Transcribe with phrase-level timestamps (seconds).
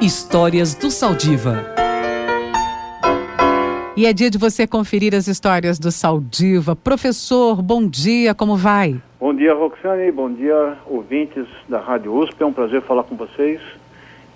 [0.00, 1.64] Histórias do Saldiva.
[3.96, 6.76] E é dia de você conferir as histórias do Saldiva.
[6.76, 9.00] Professor, bom dia, como vai?
[9.18, 10.12] Bom dia, Roxane.
[10.12, 12.42] Bom dia, ouvintes da Rádio USP.
[12.42, 13.58] É um prazer falar com vocês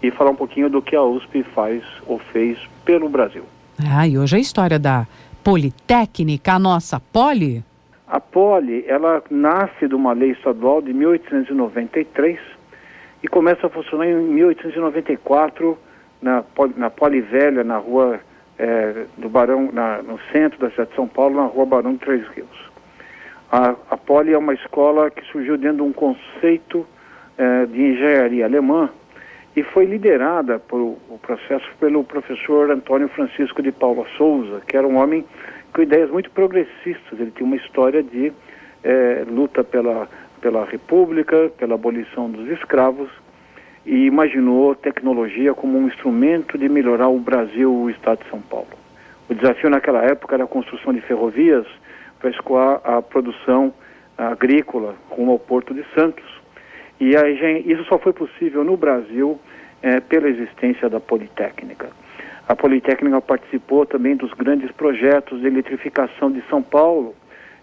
[0.03, 3.42] e falar um pouquinho do que a USP faz ou fez pelo Brasil.
[3.87, 5.06] Ah, e hoje a história da
[5.45, 7.63] Politécnica, a nossa Poli?
[8.08, 12.60] A Poli, ela nasce de uma lei estadual de 1893
[13.22, 15.78] e começa a funcionar em 1894
[16.23, 16.45] na,
[16.77, 18.20] na Poli Velha, na rua
[18.59, 21.98] é, do Barão, na, no centro da cidade de São Paulo, na rua Barão de
[21.98, 22.70] Três Rios.
[23.51, 26.87] A, a Poli é uma escola que surgiu dentro de um conceito
[27.37, 28.91] é, de engenharia alemã
[29.56, 34.87] e foi liderada por o processo pelo professor Antônio Francisco de Paula Souza, que era
[34.87, 35.25] um homem
[35.75, 37.19] com ideias muito progressistas.
[37.19, 38.33] Ele tinha uma história de
[38.84, 40.09] é, luta pela
[40.41, 43.11] pela República, pela abolição dos escravos
[43.85, 48.69] e imaginou tecnologia como um instrumento de melhorar o Brasil o Estado de São Paulo.
[49.29, 51.67] O desafio naquela época era a construção de ferrovias
[52.19, 53.73] para escoar a produção
[54.19, 56.25] agrícola rumo ao Porto de Santos.
[56.98, 59.41] E a, isso só foi possível no Brasil
[59.83, 61.89] é, pela existência da Politécnica.
[62.47, 67.14] A Politécnica participou também dos grandes projetos de eletrificação de São Paulo,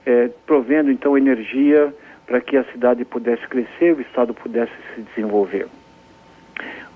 [0.06, 1.94] é, provendo então energia
[2.28, 5.66] para que a cidade pudesse crescer, o Estado pudesse se desenvolver.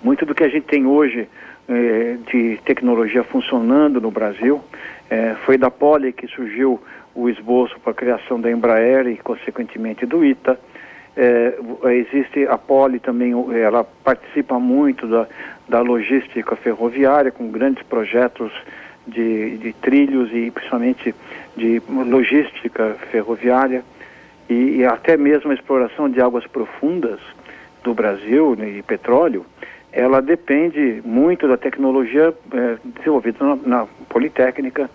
[0.03, 1.27] Muito do que a gente tem hoje
[1.69, 4.61] eh, de tecnologia funcionando no Brasil
[5.09, 6.81] eh, foi da Poli que surgiu
[7.15, 10.59] o esboço para a criação da Embraer e, consequentemente, do ITA.
[11.15, 11.53] Eh,
[11.91, 15.27] existe a Poli também, ela participa muito da,
[15.69, 18.52] da logística ferroviária, com grandes projetos
[19.07, 21.15] de, de trilhos e, principalmente,
[21.55, 23.83] de logística ferroviária
[24.52, 27.19] e, e até mesmo a exploração de águas profundas
[27.83, 29.45] do Brasil né, e petróleo,
[29.93, 34.89] ela depende muito da tecnologia é, desenvolvida na, na, Politécnica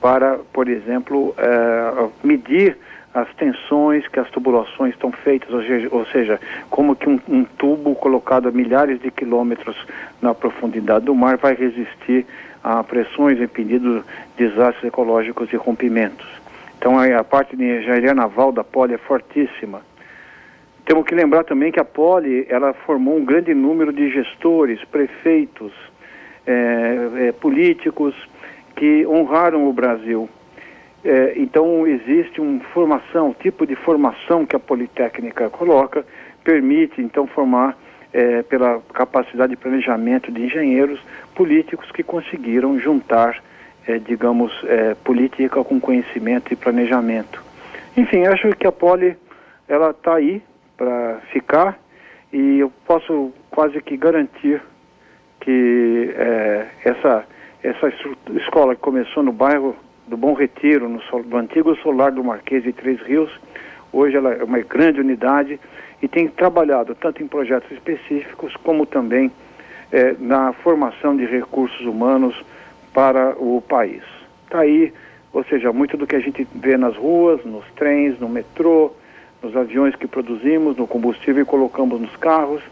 [0.00, 2.76] para, por exemplo, é, medir
[3.12, 6.40] as tensões que as tubulações estão feitas, ou seja, ou seja
[6.70, 9.76] como que um, um, tubo colocado a milhares de quilômetros
[10.22, 12.24] na profundidade do mar vai resistir
[12.62, 14.04] a pressões impedindo
[14.36, 16.39] desastres ecológicos e rompimentos.
[16.80, 19.82] Então a, parte de engenharia naval da Poli é fortíssima.
[20.86, 25.74] Temos que lembrar também que a Poli ela formou um grande número de gestores, prefeitos,
[26.46, 28.14] é, é, políticos
[28.74, 30.26] que honraram o Brasil.
[31.04, 36.02] É, então existe uma formação, um tipo de formação que a Politécnica coloca,
[36.42, 37.76] permite então formar
[38.10, 40.98] é, pela capacidade de planejamento de engenheiros
[41.34, 43.38] políticos que conseguiram juntar
[43.90, 47.42] é, digamos, é, política com conhecimento e planejamento.
[47.96, 49.16] Enfim, acho que a Poli
[49.68, 50.42] ela está aí
[50.76, 51.78] para ficar
[52.32, 54.62] e eu posso quase que garantir
[55.40, 57.24] que é, essa
[57.62, 57.92] essa
[58.36, 59.76] escola que começou no bairro
[60.08, 63.30] do Bom Retiro, no, no antigo solar do Marquês de Três Rios,
[63.92, 65.60] hoje ela é uma grande unidade
[66.00, 69.30] e tem trabalhado tanto em projetos específicos como também
[69.92, 72.34] é, na formação de recursos humanos
[72.92, 74.02] para o país.
[74.44, 74.92] Está aí,
[75.32, 78.92] ou seja, muito do que a gente vê nas ruas, nos trens, no metrô,
[79.42, 82.62] nos aviões que produzimos, no combustível e colocamos nos carros,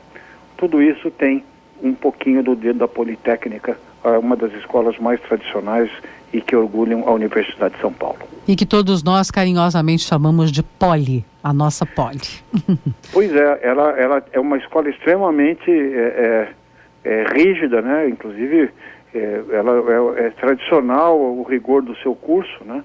[0.56, 1.44] tudo isso tem
[1.82, 3.78] um pouquinho do dedo da Politécnica,
[4.20, 5.90] uma das escolas mais tradicionais
[6.32, 8.18] e que orgulham a Universidade de São Paulo.
[8.46, 12.20] E que todos nós carinhosamente chamamos de Poli, a nossa Poli.
[13.12, 16.48] pois é, ela, ela é uma escola extremamente é,
[17.04, 18.08] é, é rígida, né?
[18.08, 18.70] Inclusive
[19.14, 22.84] é, ela é, é, tradicional o rigor do seu curso, né?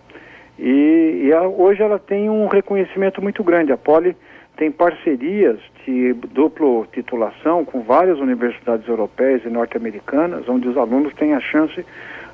[0.58, 3.72] E, e hoje ela tem um reconhecimento muito grande.
[3.72, 4.16] A Poli
[4.56, 11.34] tem parcerias de duplo titulação com várias universidades europeias e norte-americanas, onde os alunos têm
[11.34, 11.84] a chance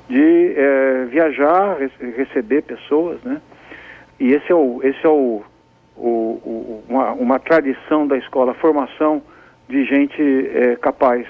[0.08, 1.78] de é, viajar,
[2.16, 3.40] receber pessoas, né?
[4.18, 5.42] E esse é o, esse é o,
[5.96, 9.22] o, o uma, uma, tradição da escola, formação
[9.68, 10.20] de gente
[10.54, 11.26] é, capaz.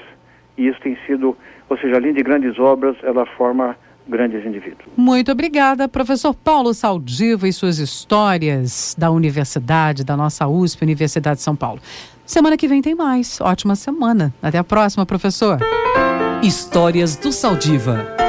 [0.56, 1.37] E isso tem sido
[1.71, 3.77] ou seja, além de grandes obras, ela forma
[4.09, 4.89] grandes indivíduos.
[4.97, 11.42] Muito obrigada, professor Paulo Saldiva e suas histórias da universidade, da nossa USP, Universidade de
[11.42, 11.80] São Paulo.
[12.27, 13.41] Semana que vem tem mais.
[13.41, 14.34] Ótima semana.
[14.42, 15.59] Até a próxima, professor.
[16.42, 18.20] Histórias do Saldiva.